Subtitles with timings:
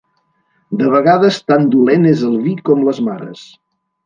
[0.79, 3.45] De vegades tan dolent és el vi com les mares.